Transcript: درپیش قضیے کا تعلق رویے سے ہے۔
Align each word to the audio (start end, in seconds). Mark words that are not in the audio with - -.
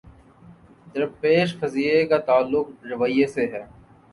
درپیش 0.95 1.49
قضیے 1.59 2.03
کا 2.05 2.17
تعلق 2.27 2.67
رویے 2.91 3.27
سے 3.27 3.45
ہے۔ 3.53 3.63